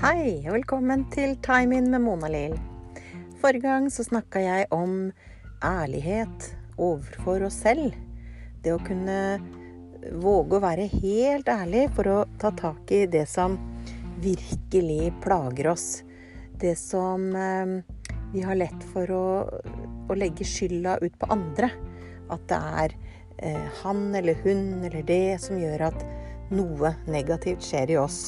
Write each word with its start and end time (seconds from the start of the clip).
Hei, 0.00 0.38
og 0.48 0.54
velkommen 0.54 1.02
til 1.12 1.34
Time 1.44 1.76
In 1.76 1.90
med 1.92 2.00
Mona 2.00 2.28
Lill. 2.32 2.54
Forrige 3.36 3.66
gang 3.66 3.90
så 3.92 4.00
snakka 4.06 4.40
jeg 4.40 4.68
om 4.72 5.10
ærlighet 5.60 6.46
overfor 6.80 7.44
oss 7.44 7.58
selv. 7.66 7.92
Det 8.64 8.72
å 8.72 8.78
kunne 8.80 9.18
våge 10.22 10.56
å 10.56 10.62
være 10.64 10.86
helt 10.94 11.52
ærlig 11.52 11.84
for 11.98 12.08
å 12.08 12.16
ta 12.40 12.48
tak 12.56 12.88
i 12.96 13.02
det 13.12 13.26
som 13.28 13.58
virkelig 14.24 15.12
plager 15.20 15.68
oss. 15.74 15.86
Det 16.56 16.72
som 16.80 17.28
eh, 17.36 17.76
vi 18.32 18.48
har 18.48 18.56
lett 18.56 18.88
for 18.94 19.12
å, 19.12 19.22
å 20.08 20.16
legge 20.16 20.48
skylda 20.48 20.96
ut 21.04 21.20
på 21.20 21.28
andre. 21.28 21.74
At 22.32 22.48
det 22.48 22.64
er 22.86 22.98
eh, 23.36 23.68
han 23.84 24.06
eller 24.16 24.40
hun 24.48 24.80
eller 24.80 25.04
det 25.04 25.42
som 25.44 25.60
gjør 25.60 25.90
at 25.92 26.04
noe 26.56 26.96
negativt 27.04 27.68
skjer 27.68 27.98
i 27.98 28.00
oss. 28.08 28.22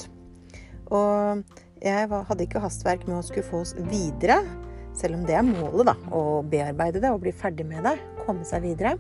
Og 0.93 1.62
jeg 1.82 2.09
hadde 2.10 2.46
ikke 2.46 2.62
hastverk 2.62 3.09
med 3.09 3.18
å 3.18 3.24
skulle 3.27 3.48
få 3.48 3.62
oss 3.64 3.74
videre, 3.90 4.38
selv 4.95 5.18
om 5.18 5.27
det 5.27 5.34
er 5.38 5.46
målet, 5.46 5.88
da. 5.88 5.95
Å 6.14 6.42
bearbeide 6.46 7.00
det 7.02 7.10
og 7.10 7.23
bli 7.24 7.32
ferdig 7.34 7.66
med 7.66 7.86
det. 7.88 7.96
Komme 8.27 8.46
seg 8.46 8.62
videre. 8.66 8.96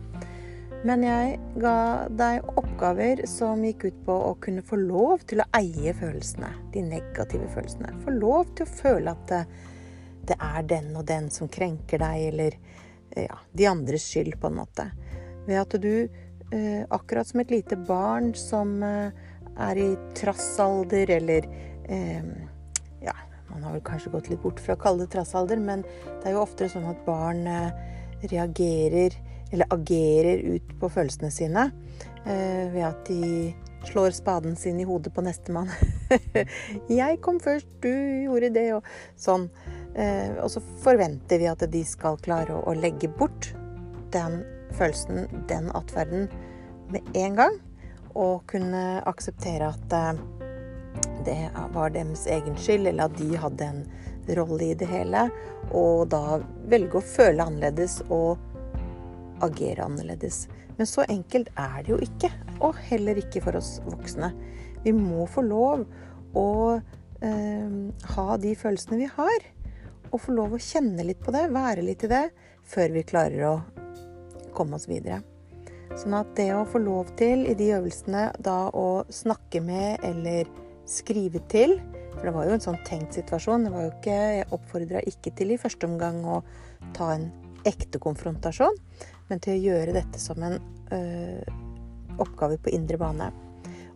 Men 0.82 1.04
jeg 1.06 1.36
ga 1.62 1.76
deg 2.10 2.56
oppgaver 2.58 3.22
som 3.30 3.60
gikk 3.62 3.84
ut 3.86 3.98
på 4.08 4.16
å 4.30 4.32
kunne 4.42 4.64
få 4.66 4.80
lov 4.80 5.22
til 5.30 5.44
å 5.44 5.46
eie 5.54 5.92
følelsene. 5.94 6.50
De 6.74 6.82
negative 6.82 7.46
følelsene. 7.54 7.92
Få 8.02 8.16
lov 8.16 8.50
til 8.56 8.66
å 8.66 8.72
føle 8.80 9.14
at 9.14 9.28
det, 9.30 9.42
det 10.32 10.38
er 10.42 10.66
den 10.72 10.90
og 10.98 11.06
den 11.06 11.30
som 11.30 11.50
krenker 11.52 12.02
deg, 12.02 12.24
eller 12.32 12.58
ja, 13.14 13.38
de 13.52 13.68
andres 13.70 14.08
skyld, 14.10 14.40
på 14.42 14.50
en 14.50 14.58
måte. 14.58 14.88
Ved 15.46 15.60
at 15.60 15.76
du, 15.82 16.08
eh, 16.50 16.82
akkurat 16.90 17.30
som 17.30 17.44
et 17.44 17.54
lite 17.54 17.78
barn 17.78 18.32
som 18.34 18.74
eh, 18.82 19.12
er 19.62 19.78
i 19.78 19.90
trassalder, 20.18 21.14
eller 21.20 21.46
eh, 21.84 22.32
man 23.52 23.66
har 23.66 23.76
vel 23.76 23.84
kanskje 23.86 24.12
gått 24.14 24.30
litt 24.32 24.42
bort 24.42 24.60
fra 24.62 24.76
å 24.76 24.80
kalle 24.80 25.04
det 25.04 25.12
trassalder, 25.14 25.60
men 25.60 25.84
det 25.84 26.30
er 26.30 26.36
jo 26.36 26.44
oftere 26.44 26.72
sånn 26.72 26.88
at 26.90 27.04
barn 27.06 27.44
reagerer 28.22 29.16
eller 29.52 29.68
agerer 29.74 30.40
ut 30.54 30.72
på 30.80 30.88
følelsene 30.88 31.28
sine 31.34 31.66
ved 32.24 32.84
at 32.86 33.02
de 33.08 33.52
slår 33.84 34.10
spaden 34.10 34.56
sin 34.56 34.80
i 34.80 34.84
hodet 34.84 35.12
på 35.14 35.24
nestemann. 35.24 35.70
'Jeg 36.88 37.20
kom 37.20 37.40
først, 37.40 37.68
du 37.82 37.92
gjorde 38.24 38.52
det', 38.54 38.74
og 38.76 38.84
sånn. 39.16 39.50
og 40.40 40.48
så 40.48 40.62
forventer 40.80 41.42
vi 41.42 41.50
at 41.50 41.66
de 41.68 41.82
skal 41.84 42.16
klare 42.24 42.54
å 42.56 42.72
legge 42.72 43.10
bort 43.12 43.50
den 44.14 44.40
følelsen, 44.72 45.26
den 45.48 45.68
atferden, 45.76 46.30
med 46.88 47.16
en 47.16 47.36
gang. 47.36 47.58
Og 48.14 48.46
kunne 48.46 49.02
akseptere 49.08 49.72
at 49.72 49.84
det 51.24 51.50
var 51.74 51.92
deres 51.94 52.26
egen 52.26 52.56
skyld, 52.58 52.86
eller 52.90 53.08
at 53.08 53.18
de 53.18 53.36
hadde 53.38 53.68
en 53.68 53.82
rolle 54.36 54.72
i 54.72 54.78
det 54.78 54.88
hele. 54.90 55.26
Og 55.70 56.08
da 56.12 56.40
velge 56.70 56.98
å 56.98 57.04
føle 57.04 57.44
annerledes 57.44 58.00
og 58.08 58.38
agere 59.42 59.86
annerledes. 59.86 60.46
Men 60.76 60.88
så 60.88 61.06
enkelt 61.08 61.50
er 61.58 61.82
det 61.82 61.94
jo 61.94 62.00
ikke. 62.02 62.30
Og 62.62 62.78
heller 62.90 63.20
ikke 63.22 63.42
for 63.44 63.58
oss 63.58 63.76
voksne. 63.86 64.32
Vi 64.82 64.94
må 64.96 65.26
få 65.30 65.44
lov 65.46 65.84
å 66.38 66.48
eh, 66.74 67.74
ha 68.14 68.38
de 68.42 68.54
følelsene 68.58 69.02
vi 69.02 69.10
har. 69.16 69.50
Og 70.12 70.20
få 70.20 70.34
lov 70.36 70.56
å 70.56 70.62
kjenne 70.62 71.06
litt 71.06 71.22
på 71.24 71.34
det, 71.34 71.48
være 71.54 71.84
litt 71.86 72.04
i 72.04 72.10
det, 72.10 72.24
før 72.68 72.96
vi 72.96 73.06
klarer 73.06 73.46
å 73.48 73.54
komme 74.52 74.76
oss 74.76 74.88
videre. 74.90 75.22
Sånn 75.96 76.14
at 76.16 76.30
det 76.36 76.48
å 76.56 76.64
få 76.68 76.80
lov 76.80 77.10
til 77.18 77.44
i 77.48 77.54
de 77.56 77.68
øvelsene 77.76 78.30
da 78.40 78.70
å 78.72 79.04
snakke 79.12 79.60
med 79.64 80.04
eller 80.06 80.48
skrive 80.88 81.42
til 81.50 81.78
For 82.12 82.28
det 82.28 82.34
var 82.34 82.46
jo 82.46 82.56
en 82.56 82.62
sånn 82.62 82.80
tenkt 82.86 83.16
situasjon. 83.16 83.64
Det 83.66 83.72
var 83.72 83.86
jo 83.86 83.92
ikke, 83.94 84.16
jeg 84.36 84.48
oppfordra 84.52 85.00
ikke 85.08 85.32
til 85.38 85.54
i 85.54 85.60
første 85.60 85.88
omgang 85.88 86.20
å 86.28 86.42
ta 86.96 87.14
en 87.14 87.30
ekte 87.68 88.00
konfrontasjon, 88.02 88.76
men 89.30 89.40
til 89.42 89.54
å 89.54 89.62
gjøre 89.62 89.94
dette 89.96 90.20
som 90.20 90.42
en 90.44 90.58
ø, 90.92 91.00
oppgave 92.20 92.58
på 92.60 92.72
indre 92.74 92.98
bane. 93.00 93.30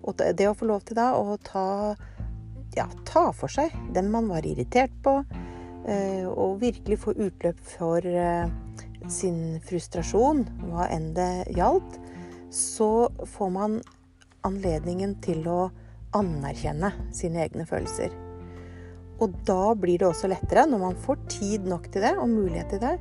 Og 0.06 0.16
det 0.16 0.46
å 0.48 0.54
få 0.56 0.68
lov 0.70 0.86
til 0.86 0.98
da 0.98 1.10
å 1.18 1.36
ta, 1.44 1.66
ja, 2.76 2.86
ta 3.08 3.28
for 3.36 3.52
seg 3.52 3.74
den 3.94 4.08
man 4.14 4.30
var 4.30 4.46
irritert 4.48 4.94
på, 5.04 5.18
ø, 5.20 5.98
og 6.30 6.60
virkelig 6.62 7.02
få 7.02 7.16
utløp 7.18 7.60
for 7.76 8.06
ø, 8.06 8.28
sin 9.12 9.58
frustrasjon, 9.66 10.46
hva 10.70 10.88
enn 10.94 11.12
det 11.16 11.50
gjaldt, 11.56 11.98
så 12.54 13.10
får 13.36 13.50
man 13.52 13.80
anledningen 14.46 15.18
til 15.24 15.44
å 15.50 15.60
anerkjenne 16.16 16.92
sine 17.14 17.44
egne 17.44 17.66
følelser. 17.68 18.14
Og 19.22 19.36
da 19.48 19.72
blir 19.78 20.00
det 20.00 20.08
også 20.10 20.28
lettere, 20.28 20.66
når 20.68 20.82
man 20.82 20.98
får 21.00 21.22
tid 21.32 21.68
nok 21.68 21.88
til 21.92 22.04
det, 22.04 22.16
og 22.20 22.28
mulighet 22.28 22.74
til 22.74 22.82
det, 22.82 22.96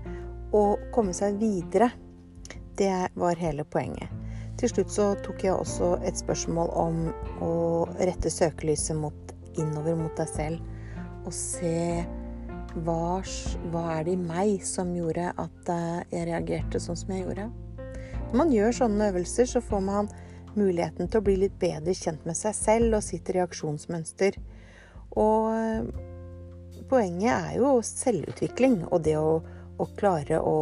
å 0.55 0.77
komme 0.95 1.15
seg 1.15 1.39
videre. 1.41 1.89
Det 2.79 3.09
var 3.15 3.39
hele 3.39 3.65
poenget. 3.67 4.11
Til 4.59 4.71
slutt 4.71 4.91
så 4.93 5.09
tok 5.23 5.43
jeg 5.43 5.51
også 5.51 5.97
et 6.07 6.15
spørsmål 6.19 6.69
om 6.79 7.01
å 7.43 7.55
rette 7.99 8.31
søkelyset 8.31 8.95
mot, 8.95 9.33
innover 9.59 9.97
mot 9.99 10.15
deg 10.15 10.31
selv, 10.31 10.63
og 11.25 11.33
se 11.35 12.05
hva, 12.85 13.19
hva, 13.71 13.83
er 13.97 14.07
det 14.07 14.15
i 14.15 14.19
meg 14.19 14.63
som 14.67 14.91
gjorde 14.95 15.29
at 15.31 15.71
eh, 15.71 16.01
jeg 16.11 16.27
reagerte 16.29 16.79
sånn 16.83 16.99
som 16.99 17.13
jeg 17.15 17.25
gjorde? 17.25 17.49
Når 18.29 18.39
man 18.39 18.51
gjør 18.51 18.75
sånne 18.79 19.09
øvelser, 19.11 19.47
så 19.47 19.61
får 19.63 19.83
man 19.83 20.09
muligheten 20.59 21.09
til 21.09 21.21
å 21.21 21.25
bli 21.25 21.37
litt 21.43 21.55
bedre 21.61 21.95
kjent 21.97 22.25
med 22.27 22.37
seg 22.37 22.55
selv 22.57 22.97
og 22.99 23.05
sitt 23.05 23.29
reaksjonsmønster. 23.35 24.37
Og 25.21 25.51
eh, 25.53 25.87
poenget 26.89 27.31
er 27.33 27.55
jo 27.59 27.77
selvutvikling 27.85 28.83
og 28.89 29.05
det 29.07 29.17
å, 29.19 29.39
å 29.77 29.87
klare 29.97 30.41
å 30.41 30.57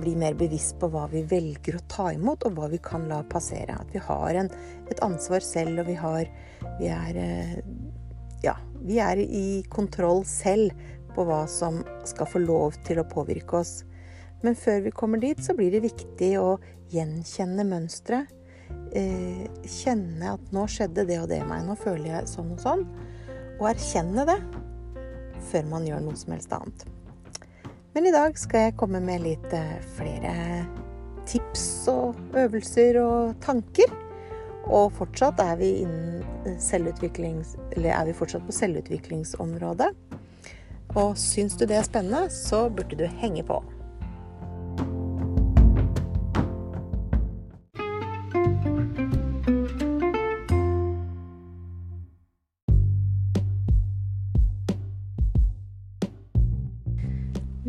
bli 0.00 0.16
mer 0.18 0.34
bevisst 0.34 0.78
på 0.80 0.88
hva 0.90 1.06
vi 1.10 1.22
velger 1.28 1.78
å 1.78 1.84
ta 1.90 2.08
imot, 2.14 2.44
og 2.46 2.56
hva 2.56 2.70
vi 2.72 2.80
kan 2.82 3.06
la 3.10 3.20
passere. 3.28 3.76
At 3.76 3.92
vi 3.94 4.02
har 4.02 4.40
en, 4.42 4.50
et 4.90 5.02
ansvar 5.04 5.44
selv, 5.44 5.82
og 5.82 5.90
vi, 5.90 5.98
har, 6.00 6.32
vi 6.80 6.90
er 6.92 7.22
eh, 7.22 7.60
Ja, 8.44 8.58
vi 8.84 8.98
er 9.00 9.18
i 9.18 9.64
kontroll 9.72 10.20
selv 10.28 10.74
på 11.16 11.24
hva 11.26 11.46
som 11.48 11.80
skal 12.06 12.28
få 12.28 12.42
lov 12.42 12.76
til 12.86 13.00
å 13.00 13.08
påvirke 13.08 13.62
oss. 13.62 13.80
Men 14.44 14.58
før 14.58 14.82
vi 14.84 14.92
kommer 14.94 15.22
dit, 15.22 15.40
så 15.42 15.56
blir 15.56 15.72
det 15.72 15.86
viktig 15.86 16.34
å 16.38 16.58
gjenkjenne 16.92 17.64
mønsteret. 17.66 18.28
Eh, 18.96 19.44
kjenne 19.68 20.36
at 20.36 20.52
nå 20.54 20.62
skjedde 20.70 21.04
det 21.08 21.18
og 21.20 21.28
det 21.28 21.42
meg, 21.44 21.66
nå 21.66 21.74
føler 21.76 22.14
jeg 22.14 22.30
sånn 22.30 22.54
og 22.54 22.62
sånn. 22.62 22.84
Og 23.58 23.68
erkjenne 23.72 24.24
det 24.28 24.38
før 25.50 25.68
man 25.70 25.86
gjør 25.88 26.04
noe 26.06 26.18
som 26.18 26.34
helst 26.34 26.54
annet. 26.56 26.86
Men 27.96 28.08
i 28.08 28.14
dag 28.14 28.36
skal 28.40 28.66
jeg 28.66 28.76
komme 28.80 29.00
med 29.04 29.24
litt 29.24 29.52
eh, 29.56 29.76
flere 29.96 30.34
tips 31.28 31.66
og 31.92 32.18
øvelser 32.38 33.00
og 33.02 33.36
tanker. 33.44 33.92
Og 34.66 34.90
fortsatt 34.96 35.40
er 35.44 35.54
vi, 35.60 35.70
er 35.86 38.04
vi 38.08 38.18
fortsatt 38.18 38.46
på 38.48 38.54
selvutviklingsområdet. 38.54 39.92
Og 40.96 41.18
syns 41.20 41.54
du 41.58 41.66
det 41.68 41.78
er 41.78 41.86
spennende, 41.86 42.26
så 42.32 42.66
burde 42.72 42.98
du 42.98 43.06
henge 43.20 43.44
på. 43.46 43.60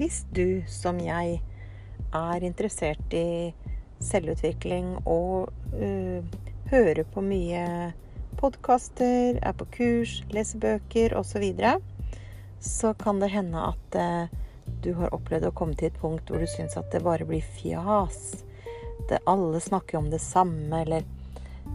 Hvis 0.07 0.22
du, 0.31 0.63
som 0.72 1.02
jeg, 1.03 1.41
er 2.16 2.43
interessert 2.47 3.11
i 3.11 3.52
selvutvikling 3.99 4.93
og 5.03 5.49
uh, 5.73 6.37
hører 6.72 7.02
på 7.11 7.23
mye 7.26 7.64
podkaster, 8.40 9.35
er 9.35 9.58
på 9.59 9.67
kurs, 9.73 10.14
leser 10.32 10.64
bøker 10.64 11.17
osv., 11.20 11.34
så, 11.34 11.41
videre, 11.43 11.73
så 12.64 12.93
kan 12.96 13.20
det 13.20 13.34
hende 13.34 13.66
at 13.73 13.99
uh, 13.99 14.32
du 14.79 14.93
har 14.96 15.11
opplevd 15.11 15.49
å 15.49 15.53
komme 15.59 15.76
til 15.76 15.91
et 15.91 15.99
punkt 15.99 16.32
hvor 16.32 16.40
du 16.40 16.47
syns 16.53 16.79
at 16.79 16.87
det 16.96 17.03
bare 17.03 17.28
blir 17.28 17.43
fjas. 17.43 18.46
Det, 19.11 19.20
alle 19.28 19.59
snakker 19.59 19.99
om 19.99 20.08
det 20.14 20.23
samme, 20.23 20.85
eller 20.85 21.03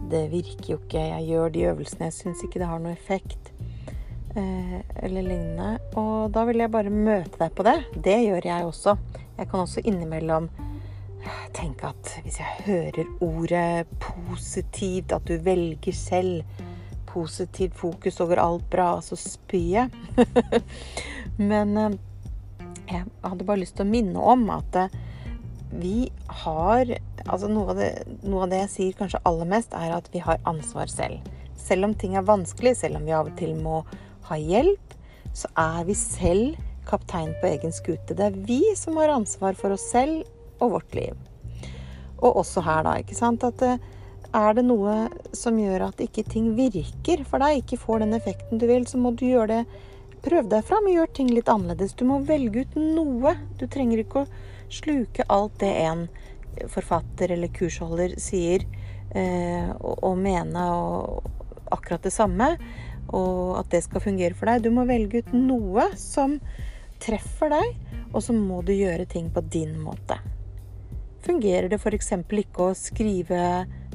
det 0.09 0.25
virker 0.33 0.73
jo 0.73 0.81
ikke, 0.81 1.05
jeg 1.13 1.29
gjør 1.29 1.53
de 1.53 1.67
øvelsene, 1.75 2.09
jeg 2.09 2.17
syns 2.23 2.41
ikke 2.49 2.65
det 2.65 2.73
har 2.73 2.81
noe 2.81 2.97
effekt. 2.97 3.52
Uh, 4.33 4.79
eller 5.05 5.21
lignende. 5.21 5.77
Og 5.99 6.31
da 6.33 6.45
vil 6.49 6.63
jeg 6.63 6.73
bare 6.73 6.93
møte 6.93 7.37
deg 7.37 7.53
på 7.53 7.65
det. 7.67 7.77
Det 7.93 8.19
gjør 8.23 8.47
jeg 8.49 8.69
også. 8.69 8.97
Jeg 9.37 9.49
kan 9.49 9.65
også 9.65 9.83
innimellom 9.85 10.49
tenke 11.53 11.87
at 11.87 12.13
hvis 12.23 12.39
jeg 12.41 12.65
hører 12.65 13.09
ordet 13.23 13.87
positivt, 14.01 15.13
at 15.13 15.25
du 15.27 15.37
velger 15.43 15.95
selv 15.95 16.43
positivt 17.07 17.77
fokus 17.77 18.19
over 18.23 18.41
alt 18.41 18.65
bra, 18.69 18.97
så 19.01 19.15
spyr 19.19 19.69
jeg. 19.77 19.89
Men 21.51 21.77
eh, 21.77 21.97
jeg 22.89 23.05
hadde 23.23 23.47
bare 23.47 23.61
lyst 23.61 23.77
til 23.77 23.85
å 23.85 23.91
minne 23.91 24.21
om 24.33 24.47
at 24.53 24.79
eh, 24.85 25.01
vi 25.73 25.97
har 26.43 26.97
Altså 27.23 27.47
noe 27.47 27.71
av, 27.71 27.77
det, 27.79 28.17
noe 28.27 28.41
av 28.43 28.49
det 28.51 28.57
jeg 28.65 28.71
sier 28.73 28.95
kanskje 28.99 29.21
aller 29.23 29.47
mest, 29.47 29.71
er 29.71 29.93
at 29.95 30.09
vi 30.11 30.19
har 30.19 30.41
ansvar 30.49 30.89
selv. 30.91 31.23
Selv 31.55 31.87
om 31.87 31.93
ting 31.95 32.17
er 32.19 32.25
vanskelig, 32.27 32.73
selv 32.75 32.99
om 32.99 33.05
vi 33.07 33.13
av 33.15 33.29
og 33.29 33.37
til 33.39 33.53
må 33.55 33.77
ha 34.29 34.37
hjelp, 34.39 34.95
så 35.33 35.49
er 35.57 35.83
vi 35.87 35.95
selv 35.97 36.59
kaptein 36.87 37.33
på 37.41 37.49
egen 37.49 37.73
skute. 37.73 38.15
Det 38.15 38.25
er 38.27 38.41
vi 38.47 38.61
som 38.77 38.97
har 38.99 39.13
ansvar 39.13 39.57
for 39.59 39.75
oss 39.75 39.85
selv 39.91 40.23
og 40.61 40.77
vårt 40.77 40.95
liv. 40.97 41.17
Og 42.23 42.43
også 42.43 42.63
her, 42.63 42.83
da. 42.85 42.97
ikke 42.99 43.17
sant, 43.17 43.43
at 43.43 43.63
eh, 43.65 43.81
er 44.33 44.55
det 44.57 44.65
noe 44.65 45.07
som 45.35 45.57
gjør 45.59 45.89
at 45.89 46.03
ikke 46.03 46.25
ting 46.29 46.53
virker 46.57 47.25
for 47.29 47.43
deg, 47.43 47.61
ikke 47.61 47.81
får 47.81 48.03
den 48.03 48.15
effekten 48.17 48.61
du 48.61 48.67
vil, 48.69 48.87
så 48.89 49.01
må 49.01 49.13
du 49.17 49.27
gjøre 49.27 49.51
det 49.57 49.63
Prøv 50.23 50.47
deg 50.47 50.63
fram 50.63 50.85
og 50.87 50.93
gjør 50.95 51.09
ting 51.17 51.29
litt 51.35 51.49
annerledes. 51.51 51.97
Du 51.99 52.05
må 52.07 52.21
velge 52.23 52.61
ut 52.63 52.75
noe. 52.79 53.33
Du 53.59 53.65
trenger 53.67 53.99
ikke 53.99 54.21
å 54.21 54.29
sluke 54.71 55.25
alt 55.27 55.57
det 55.59 55.71
en 55.81 56.05
forfatter 56.71 57.33
eller 57.35 57.51
kursholder 57.51 58.15
sier, 58.23 58.63
eh, 59.11 59.67
og, 59.73 59.97
og 59.99 60.15
mene 60.23 60.63
og 60.71 61.27
akkurat 61.75 62.05
det 62.07 62.13
samme, 62.15 62.53
og 63.13 63.59
at 63.61 63.69
det 63.73 63.83
skal 63.85 64.03
fungere 64.03 64.37
for 64.37 64.49
deg. 64.49 64.63
Du 64.65 64.71
må 64.73 64.87
velge 64.89 65.21
ut 65.21 65.33
noe 65.37 65.89
som 65.99 66.39
treffer 67.03 67.51
deg, 67.53 67.75
og 68.13 68.23
så 68.23 68.35
må 68.35 68.61
du 68.65 68.73
gjøre 68.75 69.05
ting 69.09 69.29
på 69.33 69.43
din 69.53 69.75
måte. 69.81 70.17
Fungerer 71.23 71.69
det 71.71 71.79
f.eks. 71.79 72.11
ikke 72.43 72.69
å 72.69 72.75
skrive 72.77 73.39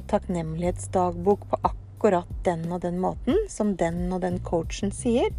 takknemlighetsdagbok 0.08 1.44
på 1.50 1.60
akkurat 1.68 2.30
den 2.46 2.64
og 2.72 2.82
den 2.84 3.00
måten, 3.02 3.36
som 3.52 3.74
den 3.76 4.06
og 4.14 4.22
den 4.24 4.38
coachen 4.44 4.94
sier, 4.94 5.34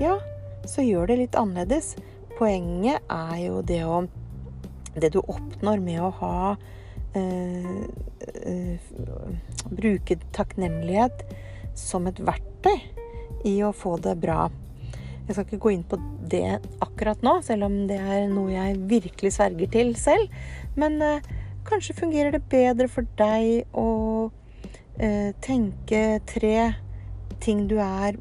ja, 0.00 0.16
så 0.68 0.84
gjør 0.84 1.10
det 1.10 1.18
litt 1.22 1.38
annerledes. 1.38 1.96
Poenget 2.38 3.02
er 3.10 3.36
jo 3.42 3.62
det 3.66 3.82
å 3.84 4.06
Det 4.98 5.12
du 5.14 5.20
oppnår 5.20 5.78
med 5.78 6.00
å 6.02 6.08
ha 6.18 6.56
eh, 7.14 7.84
eh, 8.50 8.86
Bruke 9.70 10.16
takknemlighet 10.34 11.22
som 11.78 12.08
et 12.10 12.18
verktøy 12.18 12.80
i 13.46 13.58
å 13.66 13.74
få 13.76 13.96
det 14.02 14.16
bra. 14.22 14.48
Jeg 15.28 15.34
skal 15.36 15.44
ikke 15.44 15.60
gå 15.60 15.74
inn 15.74 15.84
på 15.84 15.98
det 16.32 16.58
akkurat 16.84 17.20
nå, 17.24 17.38
selv 17.44 17.68
om 17.68 17.82
det 17.90 17.98
er 18.00 18.30
noe 18.32 18.48
jeg 18.54 18.78
virkelig 18.88 19.34
sverger 19.36 19.70
til 19.74 19.92
selv. 20.00 20.32
Men 20.78 20.96
eh, 21.04 21.26
kanskje 21.68 21.98
fungerer 21.98 22.34
det 22.34 22.46
bedre 22.48 22.88
for 22.88 23.08
deg 23.20 23.68
å 23.76 23.88
eh, 24.96 25.34
tenke 25.44 26.22
tre 26.28 26.56
ting 27.44 27.66
du 27.70 27.76
er 27.78 28.16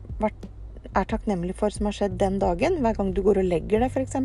er 0.98 1.06
takknemlig 1.10 1.56
for 1.58 1.74
som 1.74 1.90
har 1.90 1.96
skjedd 1.96 2.18
den 2.19 2.40
dagen, 2.42 2.80
hver 2.81 2.98
gang 2.98 3.14
du 3.14 3.22
går 3.25 3.42
og 3.42 3.50
legger 3.52 3.84
deg 3.84 3.94
f.eks., 3.94 4.18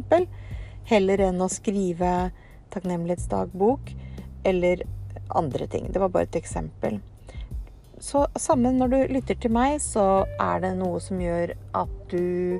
heller 0.89 1.23
enn 1.29 1.43
å 1.45 1.51
skrive 1.53 2.33
takknemlighetsdagbok 2.75 3.93
eller 4.49 4.83
andre 5.37 5.69
ting. 5.71 5.91
Det 5.93 6.01
var 6.03 6.13
bare 6.15 6.29
et 6.31 6.39
eksempel. 6.41 6.99
Så 8.03 8.25
sammen 8.35 8.81
når 8.81 8.91
du 8.91 8.99
lytter 9.15 9.39
til 9.39 9.53
meg, 9.55 9.79
så 9.83 10.25
er 10.43 10.63
det 10.65 10.73
noe 10.81 10.99
som 11.03 11.21
gjør 11.23 11.53
at 11.79 11.93
du 12.11 12.59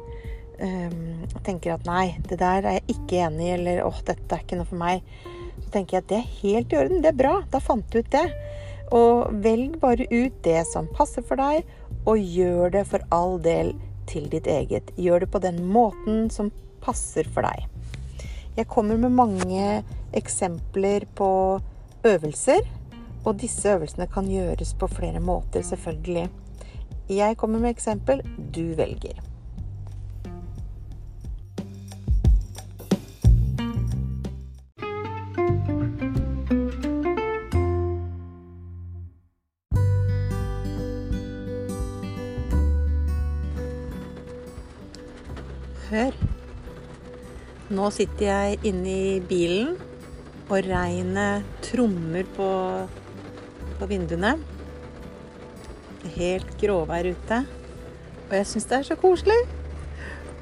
um, 0.63 1.25
tenker 1.43 1.75
at 1.75 1.87
nei, 1.89 2.13
det 2.31 2.39
der 2.39 2.63
er 2.63 2.77
jeg 2.79 2.95
ikke 2.95 3.23
enig 3.27 3.49
i, 3.49 3.55
eller 3.57 3.83
åh, 3.89 3.99
dette 4.07 4.37
er 4.37 4.45
ikke 4.45 4.61
noe 4.61 4.71
for 4.71 4.79
meg. 4.79 5.03
Så 5.59 5.73
tenker 5.75 5.99
jeg 5.99 6.05
at 6.05 6.13
det 6.13 6.21
er 6.21 6.37
helt 6.45 6.73
i 6.75 6.79
orden, 6.79 7.03
det 7.03 7.11
er 7.11 7.19
bra, 7.19 7.33
da 7.51 7.59
fant 7.63 7.89
du 7.91 7.99
ut 7.99 8.13
det. 8.15 8.27
Og 8.95 9.33
velg 9.43 9.81
bare 9.83 10.07
ut 10.13 10.37
det 10.47 10.61
som 10.71 10.91
passer 10.95 11.27
for 11.27 11.41
deg, 11.43 11.67
og 12.07 12.23
gjør 12.23 12.71
det 12.77 12.85
for 12.93 13.03
all 13.15 13.35
del 13.43 13.73
til 14.11 14.29
ditt 14.31 14.47
eget. 14.47 14.95
Gjør 14.95 15.25
det 15.25 15.31
på 15.35 15.43
den 15.43 15.59
måten 15.75 16.29
som 16.31 16.53
passer 16.85 17.27
for 17.35 17.47
deg. 17.47 17.67
Jeg 18.55 18.71
kommer 18.71 19.01
med 19.01 19.17
mange 19.17 19.67
eksempler 20.15 21.09
på 21.19 21.33
øvelser, 22.07 22.63
og 23.25 23.41
disse 23.41 23.75
øvelsene 23.75 24.07
kan 24.11 24.31
gjøres 24.31 24.75
på 24.75 24.87
flere 24.91 25.21
måter, 25.21 25.63
selvfølgelig. 25.63 26.29
Jeg 27.09 27.37
kommer 27.37 27.59
med 27.59 27.71
eksempel, 27.71 28.23
du 28.55 28.75
velger. 28.79 29.21
Hør. 45.93 46.15
Nå 47.73 47.91
sitter 47.93 48.25
jeg 48.25 48.59
inne 48.65 48.93
i 48.93 49.21
bilen, 49.29 49.75
og 50.49 50.65
regnet 50.65 51.45
trommer 51.65 52.25
på, 52.37 52.49
på 53.83 53.91
vinduene. 53.91 54.37
Helt 56.15 56.55
gråvær 56.61 57.09
ute. 57.11 57.43
Og 58.29 58.37
jeg 58.39 58.49
syns 58.49 58.69
det 58.71 58.79
er 58.79 58.89
så 58.93 58.97
koselig. 59.01 59.39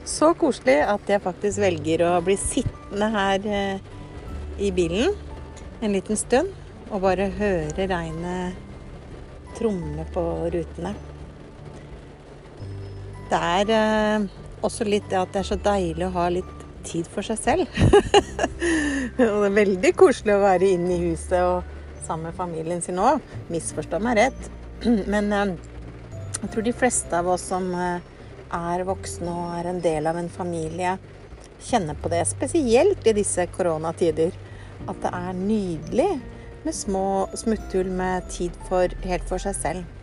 Så 0.08 0.32
koselig 0.36 0.78
at 0.84 1.08
jeg 1.08 1.22
faktisk 1.24 1.62
velger 1.62 2.04
å 2.04 2.12
bli 2.24 2.36
sittende 2.40 3.08
her 3.14 3.46
eh, 3.46 3.82
i 4.60 4.70
bilen 4.76 5.14
en 5.80 5.94
liten 5.94 6.18
stund 6.18 6.50
og 6.90 7.04
bare 7.04 7.30
høre 7.38 7.86
regnet 7.88 9.56
tromme 9.56 10.04
på 10.12 10.24
rutene. 10.52 10.92
Det 13.30 13.40
er 13.40 13.74
eh, 13.76 14.30
også 14.66 14.88
litt 14.88 15.08
det 15.12 15.20
at 15.20 15.32
det 15.32 15.44
er 15.44 15.52
så 15.52 15.60
deilig 15.64 16.08
å 16.08 16.14
ha 16.18 16.28
litt 16.32 16.56
tid 16.84 17.08
for 17.08 17.24
seg 17.24 17.40
selv. 17.40 17.82
og 19.20 19.36
det 19.44 19.50
er 19.52 19.60
veldig 19.60 19.92
koselig 19.96 20.36
å 20.36 20.42
være 20.44 20.74
inne 20.74 20.96
i 20.96 21.04
huset 21.10 21.38
og 21.44 21.79
sammen 22.06 22.30
med 22.30 22.36
familien 22.38 22.82
sin 22.82 22.98
òg. 23.00 23.20
Misforstå 23.52 24.00
meg 24.02 24.18
rett. 24.18 24.50
Men 25.12 25.32
eh, 25.32 25.54
jeg 26.40 26.52
tror 26.52 26.66
de 26.66 26.74
fleste 26.76 27.16
av 27.18 27.28
oss 27.28 27.44
som 27.50 27.68
eh, 27.76 28.02
er 28.56 28.84
voksne 28.88 29.30
og 29.30 29.54
er 29.58 29.70
en 29.70 29.80
del 29.84 30.08
av 30.10 30.18
en 30.20 30.30
familie, 30.32 30.96
kjenner 31.60 31.98
på 32.00 32.10
det. 32.12 32.24
Spesielt 32.28 33.06
i 33.06 33.16
disse 33.16 33.44
koronatider. 33.52 34.32
At 34.88 35.00
det 35.02 35.12
er 35.12 35.36
nydelig 35.36 36.10
med 36.64 36.76
små 36.76 37.28
smutthull 37.36 37.90
med 37.92 38.28
tid 38.32 38.56
for, 38.68 38.92
helt 39.04 39.26
for 39.28 39.42
seg 39.42 39.56
selv. 39.58 39.96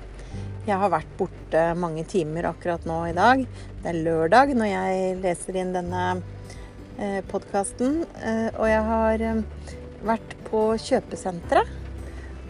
Jeg 0.67 0.77
har 0.77 0.91
vært 0.91 1.09
borte 1.17 1.63
mange 1.79 2.03
timer 2.09 2.49
akkurat 2.49 2.85
nå 2.85 2.99
i 3.09 3.15
dag. 3.17 3.41
Det 3.81 3.89
er 3.89 4.01
lørdag 4.05 4.53
når 4.57 4.69
jeg 4.69 5.17
leser 5.23 5.57
inn 5.63 5.73
denne 5.73 6.03
eh, 6.99 7.23
podkasten. 7.31 8.03
Og 8.05 8.65
jeg 8.69 8.85
har 8.91 9.25
vært 10.05 10.37
på 10.51 10.69
kjøpesenteret. 10.83 11.76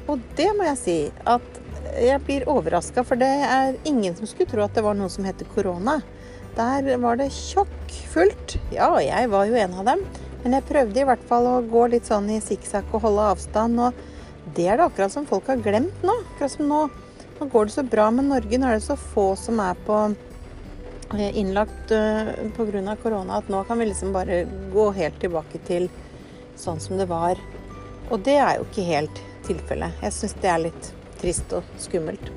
Og 0.08 0.22
det 0.38 0.50
må 0.56 0.68
jeg 0.70 0.80
si 0.82 0.98
at 1.28 1.64
jeg 1.98 2.22
blir 2.28 2.46
overraska, 2.52 3.04
for 3.08 3.20
det 3.20 3.30
er 3.48 3.78
ingen 3.88 4.16
som 4.18 4.30
skulle 4.30 4.50
tro 4.52 4.64
at 4.66 4.76
det 4.76 4.86
var 4.86 4.98
noe 4.98 5.10
som 5.12 5.26
heter 5.28 5.50
korona. 5.56 6.00
Der 6.58 6.88
var 7.02 7.20
det 7.20 7.30
tjokk 7.34 7.96
fullt. 8.12 8.58
Ja, 8.74 8.92
jeg 9.04 9.30
var 9.34 9.50
jo 9.50 9.58
en 9.58 9.76
av 9.78 9.90
dem. 9.92 10.06
Men 10.44 10.58
jeg 10.58 10.68
prøvde 10.70 11.02
i 11.02 11.08
hvert 11.08 11.26
fall 11.30 11.50
å 11.50 11.58
gå 11.66 11.88
litt 11.92 12.08
sånn 12.10 12.30
i 12.34 12.40
sikksakk 12.44 12.94
og 12.96 13.04
holde 13.08 13.28
avstand. 13.34 13.82
Og 13.82 14.56
det 14.58 14.70
er 14.70 14.80
det 14.80 14.88
akkurat 14.88 15.14
som 15.14 15.28
folk 15.30 15.50
har 15.52 15.62
glemt 15.62 16.06
nå. 16.06 16.16
Akkurat 16.34 16.54
som 16.54 16.70
nå 16.70 16.86
nå 17.38 17.46
går 17.54 17.66
det 17.66 17.72
så 17.76 17.84
bra 17.86 18.08
med 18.12 18.26
Norge. 18.32 18.58
Nå 18.58 18.68
er 18.68 18.80
det 18.80 18.86
så 18.88 18.98
få 18.98 19.28
som 19.38 19.60
er 19.62 19.78
på 19.86 19.98
eh, 21.14 21.38
innlagt 21.38 21.92
eh, 21.94 22.34
pga. 22.58 22.96
korona 23.04 23.38
at 23.38 23.50
nå 23.50 23.64
kan 23.68 23.78
vi 23.80 23.86
liksom 23.92 24.14
bare 24.14 24.46
gå 24.74 24.90
helt 24.98 25.20
tilbake 25.22 25.62
til 25.68 25.90
sånn 26.58 26.82
som 26.82 26.98
det 26.98 27.06
var. 27.06 27.38
Og 28.10 28.24
det 28.26 28.40
er 28.42 28.58
jo 28.58 28.66
ikke 28.66 28.88
helt 28.88 29.22
tilfellet. 29.48 29.98
Jeg 30.04 30.16
syns 30.16 30.38
det 30.44 30.52
er 30.52 30.64
litt 30.68 30.92
trist 31.22 31.56
og 31.58 31.66
skummelt. 31.82 32.32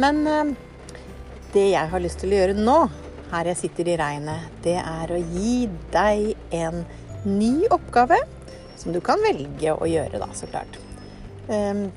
Men 0.00 0.22
uh, 0.26 0.54
det 1.54 1.68
jeg 1.72 1.92
har 1.92 2.04
lyst 2.04 2.22
til 2.22 2.32
å 2.32 2.40
gjøre 2.40 2.56
nå, 2.58 2.78
her 3.28 3.50
jeg 3.50 3.60
sitter 3.60 3.92
i 3.92 3.98
regnet, 4.00 4.48
det 4.64 4.78
er 4.80 5.12
å 5.12 5.20
gi 5.20 5.68
deg 5.92 6.54
en 6.56 6.84
ny 7.28 7.68
oppgave 7.74 8.20
som 8.78 8.94
du 8.94 9.00
kan 9.04 9.20
velge 9.24 9.74
å 9.74 9.88
gjøre, 9.90 10.20
da, 10.22 10.28
så 10.36 10.48
klart. 10.48 10.78
Um, 11.48 11.88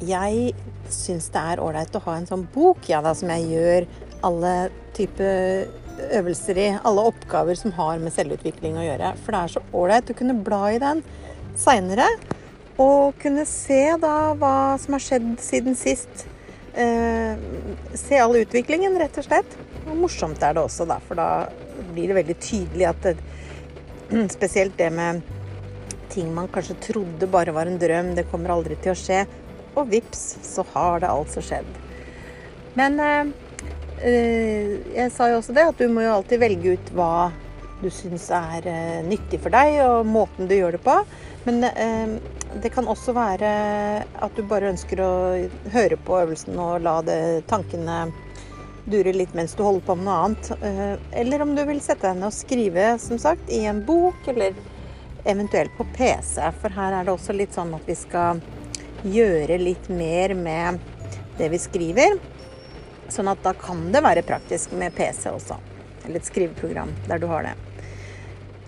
jeg 0.00 0.54
syns 0.90 1.28
det 1.32 1.40
er 1.52 1.62
ålreit 1.62 1.94
å 1.96 2.02
ha 2.06 2.16
en 2.18 2.28
sånn 2.28 2.46
bok, 2.52 2.88
ja 2.90 3.02
da, 3.04 3.12
som 3.16 3.30
jeg 3.32 3.50
gjør 3.52 3.86
alle 4.26 4.54
typer 4.96 5.68
øvelser 6.18 6.60
i. 6.60 6.68
Alle 6.88 7.06
oppgaver 7.12 7.58
som 7.58 7.74
har 7.76 8.00
med 8.02 8.14
selvutvikling 8.14 8.78
å 8.80 8.86
gjøre. 8.86 9.14
For 9.22 9.36
det 9.36 9.40
er 9.40 9.54
så 9.54 9.64
ålreit 9.76 10.12
å 10.12 10.16
kunne 10.18 10.38
bla 10.44 10.62
i 10.72 10.80
den 10.82 11.02
seinere. 11.58 12.08
Og 12.78 13.16
kunne 13.20 13.46
se 13.48 13.82
da 14.00 14.32
hva 14.38 14.76
som 14.80 14.96
har 14.96 15.04
skjedd 15.04 15.32
siden 15.42 15.76
sist. 15.78 16.26
Eh, 16.74 17.34
se 17.98 18.20
all 18.20 18.38
utviklingen, 18.40 18.98
rett 19.00 19.18
og 19.18 19.26
slett. 19.26 19.58
Og 19.88 19.96
morsomt 19.98 20.42
er 20.46 20.54
det 20.54 20.62
også, 20.62 20.86
da, 20.88 21.00
for 21.02 21.18
da 21.18 21.50
blir 21.90 22.10
det 22.10 22.20
veldig 22.20 22.38
tydelig 22.40 22.88
at 22.92 23.10
det, 23.10 23.18
Spesielt 24.36 24.74
det 24.78 24.90
med 24.90 25.20
ting 26.10 26.32
man 26.34 26.48
kanskje 26.50 26.74
trodde 26.82 27.28
bare 27.30 27.54
var 27.54 27.68
en 27.70 27.78
drøm, 27.78 28.14
det 28.16 28.26
kommer 28.30 28.50
aldri 28.50 28.74
til 28.82 28.90
å 28.90 28.98
skje 28.98 29.20
og 29.78 29.86
vips, 29.92 30.24
så 30.42 30.64
har 30.72 31.02
det 31.04 31.10
altså 31.10 31.42
skjedd. 31.44 31.68
Men 32.78 32.98
eh, 33.02 33.30
eh, 34.02 34.72
jeg 34.96 35.12
sa 35.14 35.30
jo 35.30 35.38
også 35.38 35.54
det, 35.54 35.68
at 35.70 35.78
du 35.78 35.86
må 35.92 36.02
jo 36.02 36.16
alltid 36.16 36.42
velge 36.42 36.74
ut 36.74 36.92
hva 36.96 37.12
du 37.80 37.90
syns 37.90 38.28
er 38.34 38.66
eh, 38.68 39.00
nyttig 39.06 39.40
for 39.40 39.52
deg, 39.54 39.78
og 39.86 40.08
måten 40.08 40.48
du 40.50 40.56
gjør 40.56 40.76
det 40.76 40.82
på. 40.84 40.96
Men 41.46 41.64
eh, 41.64 42.16
det 42.62 42.72
kan 42.74 42.88
også 42.90 43.14
være 43.16 43.52
at 44.04 44.36
du 44.36 44.42
bare 44.48 44.72
ønsker 44.72 45.00
å 45.04 45.12
høre 45.72 45.96
på 46.04 46.18
øvelsen 46.22 46.58
og 46.60 46.82
la 46.84 46.98
det, 47.06 47.20
tankene 47.50 48.10
dure 48.90 49.12
litt 49.12 49.34
mens 49.36 49.54
du 49.54 49.62
holder 49.62 49.84
på 49.86 49.96
med 49.98 50.08
noe 50.08 50.18
annet. 50.24 50.50
Eh, 50.60 50.94
eller 51.22 51.44
om 51.44 51.54
du 51.56 51.62
vil 51.68 51.80
sette 51.84 52.08
deg 52.08 52.20
ned 52.20 52.30
og 52.30 52.36
skrive, 52.36 52.92
som 53.02 53.20
sagt, 53.22 53.48
i 53.52 53.64
en 53.70 53.82
bok, 53.86 54.20
eller 54.28 54.56
eventuelt 55.24 55.72
på 55.76 55.86
PC. 55.96 56.36
For 56.60 56.76
her 56.76 56.98
er 56.98 57.06
det 57.06 57.14
også 57.14 57.36
litt 57.36 57.56
sånn 57.56 57.74
at 57.76 57.88
vi 57.88 57.96
skal 57.98 58.40
gjøre 59.04 59.56
litt 59.60 59.88
mer 59.92 60.34
med 60.36 60.80
det 61.38 61.48
vi 61.52 61.60
skriver. 61.60 62.20
Sånn 63.10 63.30
at 63.32 63.42
da 63.44 63.54
kan 63.58 63.88
det 63.92 64.04
være 64.04 64.26
praktisk 64.26 64.76
med 64.78 64.94
PC 64.96 65.32
også. 65.32 65.58
Eller 66.04 66.20
et 66.20 66.28
skriveprogram 66.28 66.92
der 67.08 67.20
du 67.20 67.28
har 67.30 67.48
det. 67.48 67.56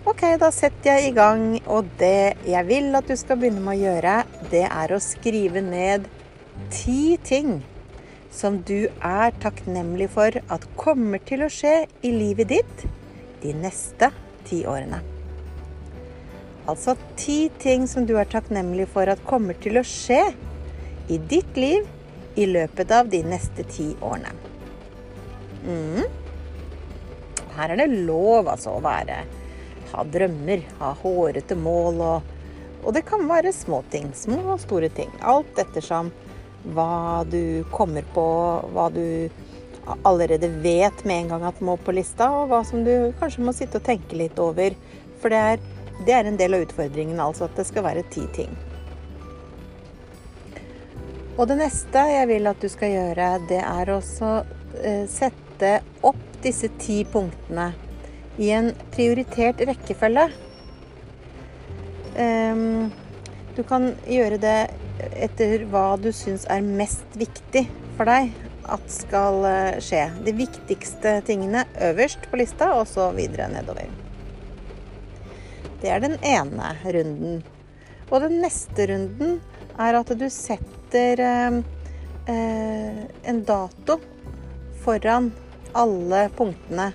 Ok, 0.03 0.19
da 0.35 0.49
setter 0.51 0.97
jeg 0.97 1.03
i 1.07 1.11
gang, 1.15 1.43
og 1.71 1.87
det 1.95 2.35
jeg 2.43 2.67
vil 2.67 2.89
at 2.99 3.07
du 3.07 3.15
skal 3.15 3.37
begynne 3.39 3.61
med 3.63 3.77
å 3.77 3.83
gjøre, 3.85 4.15
det 4.51 4.65
er 4.67 4.91
å 4.91 4.97
skrive 4.99 5.61
ned 5.63 6.09
ti 6.75 7.15
ting 7.23 7.61
som 8.27 8.57
du 8.67 8.89
er 8.99 9.37
takknemlig 9.39 10.09
for 10.11 10.35
at 10.51 10.65
kommer 10.75 11.23
til 11.23 11.45
å 11.45 11.47
skje 11.47 11.85
i 12.03 12.11
livet 12.11 12.51
ditt 12.51 12.83
de 13.45 13.53
neste 13.55 14.09
ti 14.43 14.65
årene. 14.67 14.99
Altså 16.67 16.97
ti 17.15 17.37
ting 17.63 17.85
som 17.87 18.03
du 18.03 18.17
er 18.19 18.27
takknemlig 18.27 18.89
for 18.91 19.07
at 19.07 19.23
kommer 19.29 19.55
til 19.63 19.79
å 19.79 19.85
skje 19.87 20.19
i 21.07 21.21
ditt 21.31 21.55
liv 21.55 21.87
i 22.35 22.49
løpet 22.51 22.91
av 22.91 23.07
de 23.13 23.21
neste 23.23 23.63
ti 23.71 23.93
årene. 24.03 24.35
Mm. 25.63 26.03
Her 27.55 27.71
er 27.71 27.81
det 27.85 28.03
lov 28.03 28.51
altså 28.51 28.75
å 28.75 28.83
være 28.83 29.21
ha 29.93 30.03
drømmer, 30.03 30.63
ha 30.79 30.93
hårete 31.03 31.57
mål 31.59 32.01
og 32.01 32.31
Og 32.83 32.91
det 32.91 33.05
kan 33.07 33.21
være 33.29 33.53
små 33.55 33.77
ting. 33.91 34.09
Små 34.11 34.41
og 34.43 34.59
store 34.59 34.89
ting. 34.91 35.07
Alt 35.23 35.55
ettersom 35.61 36.09
hva 36.75 37.23
du 37.23 37.63
kommer 37.71 38.03
på, 38.11 38.25
hva 38.75 38.89
du 38.91 39.29
allerede 40.03 40.49
vet 40.63 41.05
med 41.07 41.21
en 41.21 41.29
gang 41.31 41.45
at 41.47 41.61
må 41.63 41.77
på 41.79 41.95
lista, 41.95 42.27
og 42.27 42.51
hva 42.51 42.59
som 42.67 42.83
du 42.83 43.13
kanskje 43.21 43.45
må 43.47 43.53
sitte 43.55 43.79
og 43.79 43.87
tenke 43.87 44.19
litt 44.19 44.39
over. 44.39 44.75
For 45.21 45.31
det 45.31 45.39
er, 45.53 45.63
det 46.03 46.15
er 46.17 46.27
en 46.27 46.39
del 46.39 46.57
av 46.57 46.65
utfordringen, 46.67 47.19
altså 47.23 47.47
at 47.47 47.55
det 47.59 47.67
skal 47.71 47.87
være 47.87 48.03
ti 48.11 48.25
ting. 48.35 48.51
Og 51.37 51.47
det 51.49 51.57
neste 51.63 52.03
jeg 52.11 52.29
vil 52.29 52.51
at 52.51 52.59
du 52.61 52.69
skal 52.69 52.91
gjøre, 52.93 53.29
det 53.49 53.63
er 53.63 53.95
også 53.95 54.33
eh, 54.83 55.07
sette 55.09 55.77
opp 56.05 56.19
disse 56.43 56.67
ti 56.83 57.01
punktene 57.07 57.71
i 58.37 58.49
en 58.55 58.71
prioritert 58.93 59.61
rekkefølge. 59.67 60.27
Um, 62.13 62.91
du 63.57 63.61
kan 63.65 63.91
gjøre 64.09 64.39
det 64.41 64.57
etter 65.25 65.65
hva 65.69 65.93
du 66.01 66.11
syns 66.13 66.45
er 66.49 66.65
mest 66.65 67.17
viktig 67.17 67.65
for 67.97 68.09
deg 68.09 68.33
at 68.73 68.85
skal 68.89 69.43
eh, 69.45 69.79
skje. 69.83 70.05
De 70.23 70.31
viktigste 70.37 71.17
tingene 71.27 71.65
øverst 71.89 72.29
på 72.31 72.39
lista, 72.39 72.69
og 72.77 72.87
så 72.87 73.09
videre 73.13 73.49
nedover. 73.51 73.89
Det 75.81 75.91
er 75.91 75.99
den 75.99 76.15
ene 76.23 76.69
runden. 76.85 77.41
Og 78.07 78.23
den 78.23 78.39
neste 78.41 78.87
runden 78.93 79.41
er 79.75 79.99
at 79.99 80.13
du 80.15 80.25
setter 80.31 80.83
setter 80.93 81.19
eh, 81.19 81.57
eh, 82.27 83.05
en 83.23 83.43
dato 83.43 83.99
foran 84.83 85.31
alle 85.73 86.29
punktene. 86.35 86.91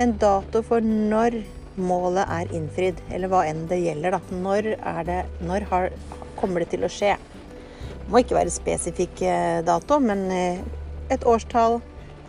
En 0.00 0.14
dato 0.16 0.62
for 0.64 0.80
når 0.80 1.42
målet 1.80 2.24
er 2.24 2.52
innfridd, 2.56 3.00
eller 3.12 3.28
hva 3.28 3.42
enn 3.48 3.66
det 3.68 3.82
gjelder. 3.82 4.16
Da. 4.16 4.38
Når, 4.44 4.68
det, 5.04 5.18
når 5.44 5.66
har, 5.68 5.90
kommer 6.40 6.64
det 6.64 6.70
til 6.72 6.86
å 6.86 6.92
skje? 6.92 7.16
Det 7.90 8.08
må 8.08 8.22
ikke 8.22 8.38
være 8.38 8.52
spesifikk 8.54 9.20
eh, 9.28 9.60
dato, 9.66 9.98
men 10.00 10.24
eh, 10.32 10.62
et 11.12 11.26
årstall, 11.28 11.78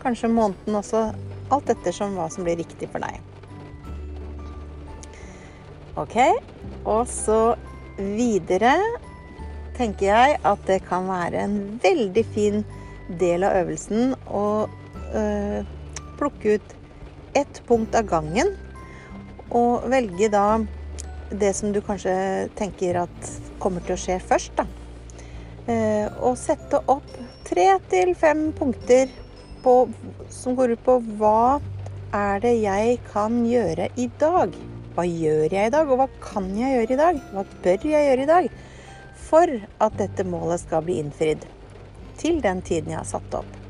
kanskje 0.01 0.29
måneden 0.33 0.77
også. 0.81 1.05
Alt 1.51 1.71
ettersom 1.71 2.17
hva 2.19 2.27
som 2.31 2.43
blir 2.47 2.59
riktig 2.59 2.89
for 2.91 3.03
deg. 3.03 3.23
OK. 5.99 6.17
Og 6.87 7.07
så 7.11 7.39
videre 7.95 8.75
tenker 9.79 10.09
jeg 10.09 10.37
at 10.47 10.67
det 10.67 10.81
kan 10.87 11.07
være 11.07 11.47
en 11.47 11.57
veldig 11.83 12.25
fin 12.35 12.61
del 13.19 13.47
av 13.47 13.57
øvelsen 13.63 14.13
å 14.27 14.45
øh, 15.15 15.73
plukke 16.19 16.59
ut 16.59 16.77
ett 17.37 17.61
punkt 17.67 17.95
av 17.95 18.07
gangen. 18.09 18.53
Og 19.49 19.87
velge 19.91 20.29
da 20.31 20.45
det 21.31 21.53
som 21.55 21.71
du 21.71 21.81
kanskje 21.83 22.13
tenker 22.59 23.03
at 23.03 23.31
kommer 23.61 23.83
til 23.85 23.95
å 23.95 24.01
skje 24.01 24.19
først. 24.19 24.55
da. 24.57 24.65
Eh, 25.71 26.07
og 26.19 26.39
sette 26.39 26.81
opp 26.89 27.07
tre 27.47 27.67
til 27.91 28.15
fem 28.15 28.49
punkter 28.57 29.11
på, 29.63 29.75
som 30.29 30.55
går 30.57 30.75
ut 30.75 30.83
på 30.83 30.97
hva 31.19 31.61
er 32.11 32.41
det 32.43 32.55
jeg 32.63 32.99
kan 33.11 33.43
gjøre 33.45 33.91
i 33.95 34.09
dag? 34.19 34.55
Hva 34.95 35.05
gjør 35.07 35.53
jeg 35.53 35.69
i 35.69 35.73
dag, 35.73 35.87
og 35.87 36.01
hva 36.01 36.09
kan 36.19 36.49
jeg 36.57 36.75
gjøre 36.75 36.93
i 36.97 37.01
dag? 37.05 37.21
Hva 37.31 37.45
bør 37.63 37.87
jeg 37.87 38.09
gjøre 38.09 38.27
i 38.27 38.31
dag? 38.33 38.51
for 39.31 39.47
at 39.79 39.97
dette 39.99 40.25
målet 40.27 40.63
skal 40.65 40.83
bli 40.85 40.99
innfridd 40.99 41.45
til 42.19 42.41
den 42.43 42.61
tiden 42.65 42.91
jeg 42.91 42.99
har 42.99 43.07
satt 43.07 43.39
opp. 43.41 43.60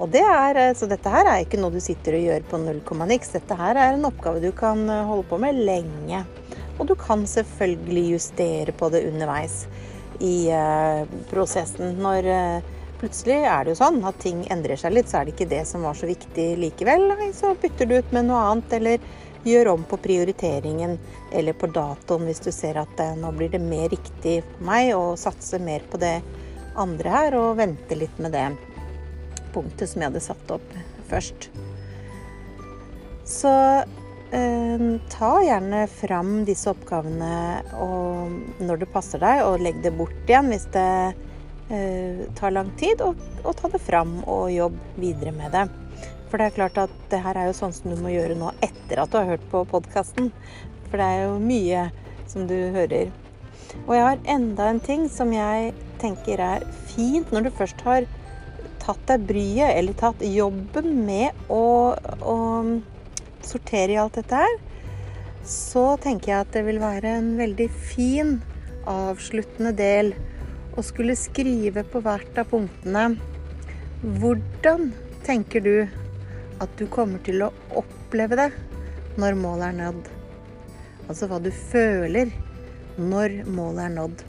Og 0.00 0.08
det 0.08 0.22
er, 0.24 0.56
eh, 0.56 0.74
så 0.76 0.88
dette 0.88 1.12
her 1.12 1.28
er 1.28 1.44
ikke 1.44 1.60
noe 1.60 1.74
du 1.74 1.80
sitter 1.84 2.16
og 2.16 2.26
gjør 2.26 2.46
på 2.48 2.60
null 2.62 2.80
komma 2.88 3.06
niks. 3.08 3.34
Dette 3.36 3.56
her 3.56 3.76
er 3.76 3.94
en 3.94 4.08
oppgave 4.08 4.40
du 4.40 4.50
kan 4.56 4.82
eh, 4.88 5.06
holde 5.08 5.28
på 5.28 5.38
med 5.42 5.60
lenge. 5.60 6.24
Og 6.80 6.88
du 6.88 6.94
kan 6.96 7.26
selvfølgelig 7.28 8.06
justere 8.14 8.72
på 8.72 8.88
det 8.88 9.04
underveis 9.10 9.66
i 10.24 10.48
uh, 10.48 11.04
prosessen. 11.28 11.98
Når 12.00 12.28
plutselig 13.00 13.36
er 13.44 13.64
det 13.64 13.74
jo 13.74 13.80
sånn 13.82 13.98
at 14.08 14.16
ting 14.20 14.46
endrer 14.52 14.80
seg 14.80 14.94
litt, 14.96 15.10
så 15.10 15.18
er 15.20 15.28
det 15.28 15.34
ikke 15.34 15.50
det 15.50 15.60
som 15.68 15.84
var 15.84 15.98
så 15.98 16.08
viktig 16.08 16.46
likevel. 16.60 17.04
Så 17.36 17.52
bytter 17.60 17.88
du 17.88 17.98
ut 17.98 18.14
med 18.16 18.30
noe 18.30 18.40
annet, 18.48 18.72
eller 18.78 19.04
gjør 19.44 19.74
om 19.74 19.84
på 19.84 19.96
prioriteringen 19.96 20.98
eller 21.32 21.52
på 21.52 21.70
datoen 21.72 22.26
hvis 22.28 22.42
du 22.44 22.50
ser 22.52 22.80
at 22.80 23.00
eh, 23.00 23.16
nå 23.16 23.32
blir 23.36 23.52
det 23.52 23.62
mer 23.62 23.88
riktig 23.88 24.40
for 24.44 24.66
meg 24.68 24.92
å 24.96 25.16
satse 25.20 25.60
mer 25.62 25.84
på 25.90 26.00
det 26.00 26.18
andre 26.80 27.12
her, 27.12 27.36
og 27.38 27.56
vente 27.58 27.96
litt 27.98 28.18
med 28.22 28.34
det 28.36 28.44
punktet 29.54 29.90
som 29.90 30.02
jeg 30.02 30.10
hadde 30.10 30.22
satt 30.24 30.54
opp 30.54 30.76
først. 31.10 31.48
Så 33.30 33.50
eh, 34.34 34.86
ta 35.12 35.32
gjerne 35.44 35.84
fram 35.92 36.40
disse 36.48 36.70
oppgavene 36.72 37.34
når 38.60 38.82
det 38.82 38.90
passer 38.94 39.22
deg, 39.22 39.44
og 39.46 39.62
legg 39.62 39.82
det 39.84 39.94
bort 39.98 40.30
igjen 40.30 40.50
hvis 40.50 40.66
det 40.74 40.88
eh, 41.70 42.24
tar 42.38 42.56
lang 42.56 42.72
tid, 42.80 43.02
og, 43.06 43.20
og 43.44 43.54
ta 43.58 43.70
det 43.72 43.82
fram 43.82 44.18
og 44.26 44.50
jobb 44.54 44.78
videre 45.00 45.34
med 45.36 45.54
det. 45.54 45.68
For 46.30 46.38
det 46.38 46.50
er 46.50 46.58
klart 46.58 46.78
at 46.78 46.92
det 47.10 47.22
her 47.24 47.38
er 47.38 47.48
jo 47.50 47.58
sånn 47.58 47.74
som 47.74 47.90
du 47.90 47.98
må 47.98 48.12
gjøre 48.12 48.38
nå 48.38 48.52
etter 48.62 49.02
at 49.02 49.10
du 49.10 49.18
har 49.18 49.32
hørt 49.32 49.46
på 49.50 49.64
podkasten. 49.70 50.30
For 50.90 50.98
det 50.98 51.06
er 51.06 51.24
jo 51.26 51.40
mye 51.42 51.88
som 52.30 52.46
du 52.50 52.56
hører. 52.74 53.10
Og 53.86 53.94
jeg 53.94 54.06
har 54.06 54.22
enda 54.30 54.68
en 54.70 54.82
ting 54.82 55.06
som 55.10 55.32
jeg 55.34 55.72
tenker 56.02 56.42
er 56.42 56.66
fint 56.90 57.30
når 57.34 57.46
du 57.46 57.50
først 57.58 57.82
har 57.86 58.06
tatt 58.80 59.02
deg 59.08 59.26
bryet, 59.28 59.74
eller 59.76 59.96
tatt 59.98 60.22
jobben 60.24 61.04
med 61.06 61.46
å, 61.52 61.94
å 62.20 62.36
sortere 63.44 63.94
i 63.94 64.00
alt 64.00 64.18
dette 64.20 64.40
her, 64.40 64.58
så 65.46 65.94
tenker 66.00 66.32
jeg 66.32 66.44
at 66.44 66.54
det 66.56 66.64
vil 66.66 66.80
være 66.82 67.14
en 67.20 67.34
veldig 67.38 67.68
fin 67.72 68.38
avsluttende 68.88 69.72
del 69.76 70.12
å 70.78 70.84
skulle 70.84 71.16
skrive 71.18 71.84
på 71.88 72.02
hvert 72.04 72.38
av 72.40 72.48
punktene 72.52 73.08
hvordan 74.20 74.90
tenker 75.26 75.64
du 75.64 75.74
at 76.60 76.72
du 76.78 76.86
kommer 76.92 77.20
til 77.24 77.42
å 77.44 77.52
oppleve 77.76 78.38
det 78.38 78.50
når 79.20 79.36
målet 79.36 79.66
er 79.70 79.78
nådd. 79.80 80.10
Altså 81.08 81.28
hva 81.28 81.40
du 81.42 81.50
føler 81.52 82.30
når 82.96 83.42
målet 83.50 83.86
er 83.88 83.94
nådd. 83.96 84.24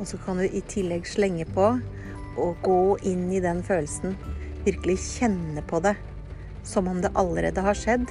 Og 0.00 0.08
så 0.10 0.18
kan 0.24 0.40
du 0.40 0.46
i 0.46 0.62
tillegg 0.66 1.06
slenge 1.06 1.46
på 1.54 1.74
og 2.40 2.60
gå 2.64 2.82
inn 3.08 3.28
i 3.32 3.42
den 3.42 3.62
følelsen. 3.66 4.16
Virkelig 4.66 4.98
kjenne 5.04 5.64
på 5.66 5.82
det 5.84 5.96
som 6.66 6.88
om 6.88 7.00
det 7.02 7.12
allerede 7.18 7.64
har 7.64 7.78
skjedd. 7.78 8.06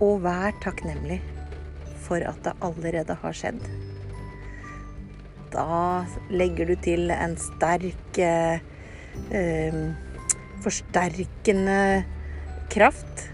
Og 0.00 0.22
vær 0.24 0.54
takknemlig 0.62 1.20
for 2.06 2.22
at 2.22 2.38
det 2.44 2.54
allerede 2.64 3.16
har 3.22 3.36
skjedd. 3.36 3.62
Da 5.54 6.04
legger 6.30 6.68
du 6.68 6.74
til 6.84 7.10
en 7.14 7.36
sterk 7.40 8.20
eh, 8.20 8.60
eh, 9.34 9.80
forsterkende 10.64 12.04
kraft 12.72 13.26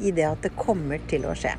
i 0.00 0.12
det 0.14 0.28
at 0.28 0.46
det 0.46 0.54
kommer 0.56 1.02
til 1.10 1.26
å 1.28 1.34
skje. 1.36 1.56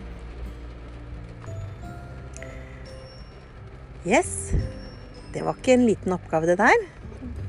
Yes. 4.08 4.54
Det 5.32 5.44
var 5.46 5.56
ikke 5.56 5.76
en 5.78 5.86
liten 5.88 6.16
oppgave, 6.16 6.50
det 6.50 6.58
der. 6.60 7.01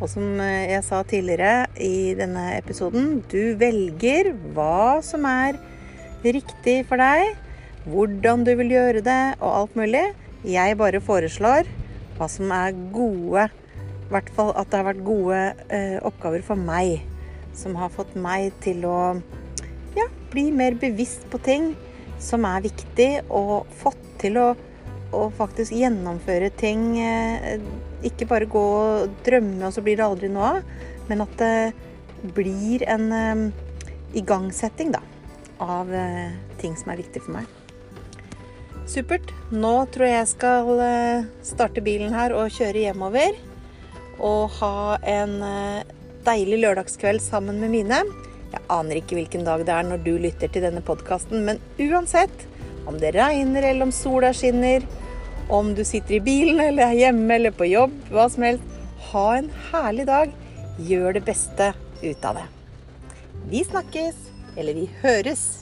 Og 0.03 0.09
som 0.11 0.25
jeg 0.43 0.83
sa 0.85 1.01
tidligere 1.07 1.69
i 1.81 2.13
denne 2.19 2.57
episoden, 2.59 3.23
du 3.31 3.55
velger 3.61 4.33
hva 4.55 5.01
som 5.05 5.25
er 5.29 5.59
riktig 6.23 6.83
for 6.89 7.01
deg, 7.01 7.37
hvordan 7.87 8.45
du 8.47 8.53
vil 8.59 8.75
gjøre 8.75 9.03
det 9.05 9.23
og 9.41 9.51
alt 9.53 9.79
mulig. 9.79 10.05
Jeg 10.47 10.79
bare 10.79 11.03
foreslår 11.03 11.69
hva 12.19 12.29
som 12.31 12.51
er 12.55 12.75
gode 12.95 13.47
I 13.47 14.13
hvert 14.13 14.33
fall 14.37 14.51
at 14.59 14.69
det 14.69 14.81
har 14.81 14.89
vært 14.91 15.07
gode 15.07 15.39
eh, 15.73 15.97
oppgaver 16.05 16.43
for 16.45 16.59
meg. 16.59 17.01
Som 17.57 17.79
har 17.81 17.93
fått 17.95 18.13
meg 18.19 18.51
til 18.65 18.85
å 18.89 19.15
ja, 19.97 20.09
bli 20.33 20.51
mer 20.53 20.77
bevisst 20.81 21.25
på 21.33 21.41
ting 21.41 21.73
som 22.23 22.45
er 22.47 22.63
viktig, 22.65 23.11
og 23.35 23.67
fått 23.81 24.03
til 24.23 24.39
å, 24.39 24.53
å 25.13 25.29
faktisk 25.37 25.75
gjennomføre 25.77 26.51
ting. 26.59 26.97
Eh, 27.01 27.61
ikke 28.07 28.29
bare 28.31 28.51
gå 28.51 28.63
og 28.63 29.17
drømme, 29.27 29.67
og 29.67 29.75
så 29.75 29.85
blir 29.85 29.99
det 29.99 30.07
aldri 30.07 30.31
noe 30.33 30.57
av, 30.57 30.77
men 31.11 31.25
at 31.25 31.35
det 31.41 32.33
blir 32.37 32.85
en 32.91 33.09
eh, 33.17 33.45
igangsetting 34.19 34.93
da, 34.95 35.03
av 35.63 35.93
eh, 35.95 36.33
ting 36.63 36.77
som 36.79 36.93
er 36.93 37.03
viktig 37.03 37.25
for 37.25 37.39
meg. 37.39 37.59
Supert. 38.89 39.31
Nå 39.55 39.77
tror 39.95 40.09
jeg 40.09 40.19
jeg 40.19 40.31
skal 40.33 40.81
starte 41.47 41.85
bilen 41.85 42.13
her 42.13 42.35
og 42.37 42.51
kjøre 42.53 42.83
hjemover. 42.89 43.39
Og 44.23 44.53
ha 44.59 44.99
en 45.09 45.37
deilig 46.27 46.59
lørdagskveld 46.65 47.23
sammen 47.23 47.61
med 47.63 47.73
mine. 47.73 48.01
Jeg 48.53 48.65
aner 48.75 48.99
ikke 48.99 49.17
hvilken 49.17 49.47
dag 49.47 49.63
det 49.65 49.73
er 49.73 49.87
når 49.87 50.03
du 50.05 50.11
lytter 50.21 50.51
til 50.53 50.67
denne 50.67 50.83
podkasten, 50.85 51.47
men 51.47 51.63
uansett, 51.81 52.45
om 52.87 52.99
det 53.01 53.15
regner 53.17 53.63
eller 53.63 53.87
om 53.87 53.95
sola 53.95 54.33
skinner, 54.35 54.85
om 55.53 55.75
du 55.75 55.85
sitter 55.85 56.17
i 56.19 56.25
bilen 56.25 56.61
eller 56.61 56.89
er 56.89 56.99
hjemme 57.07 57.35
eller 57.35 57.55
på 57.55 57.69
jobb, 57.69 57.95
hva 58.13 58.29
som 58.33 58.47
helst, 58.47 58.65
ha 59.13 59.27
en 59.37 59.51
herlig 59.71 60.07
dag. 60.09 60.33
Gjør 60.83 61.19
det 61.19 61.25
beste 61.27 61.73
ut 62.03 62.25
av 62.25 62.41
det. 62.41 62.47
Vi 63.51 63.65
snakkes, 63.67 64.17
eller 64.57 64.75
vi 64.75 64.87
høres. 65.03 65.62